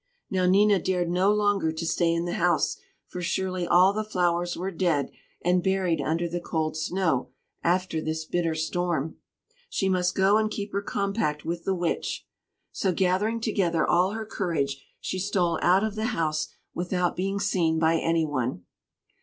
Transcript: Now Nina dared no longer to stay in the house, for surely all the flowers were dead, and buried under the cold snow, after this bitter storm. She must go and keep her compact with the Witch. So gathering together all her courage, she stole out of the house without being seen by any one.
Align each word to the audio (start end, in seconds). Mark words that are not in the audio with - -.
Now 0.31 0.47
Nina 0.47 0.81
dared 0.81 1.11
no 1.11 1.31
longer 1.31 1.71
to 1.71 1.85
stay 1.85 2.11
in 2.11 2.25
the 2.25 2.33
house, 2.33 2.77
for 3.05 3.21
surely 3.21 3.67
all 3.67 3.93
the 3.93 4.03
flowers 4.03 4.57
were 4.57 4.71
dead, 4.71 5.11
and 5.45 5.61
buried 5.61 6.01
under 6.01 6.27
the 6.27 6.41
cold 6.41 6.75
snow, 6.75 7.29
after 7.63 8.01
this 8.01 8.25
bitter 8.25 8.55
storm. 8.55 9.17
She 9.69 9.89
must 9.89 10.15
go 10.15 10.37
and 10.39 10.49
keep 10.49 10.71
her 10.73 10.81
compact 10.81 11.45
with 11.45 11.65
the 11.65 11.75
Witch. 11.75 12.25
So 12.71 12.91
gathering 12.91 13.41
together 13.41 13.87
all 13.87 14.13
her 14.13 14.25
courage, 14.25 14.83
she 14.99 15.19
stole 15.19 15.59
out 15.61 15.83
of 15.83 15.93
the 15.93 16.05
house 16.05 16.47
without 16.73 17.15
being 17.15 17.39
seen 17.39 17.77
by 17.77 17.97
any 17.99 18.25
one. 18.25 18.63